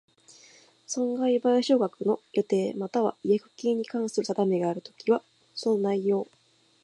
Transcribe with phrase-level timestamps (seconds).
[0.87, 5.21] 損害賠償額の予定又は違約金に関する定めがあるときは、
[5.53, 6.25] その内容